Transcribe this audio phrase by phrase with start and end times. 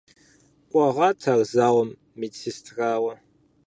[0.69, 1.89] Кӏуэгъат ар зауэм
[2.19, 3.13] медсестрауэ.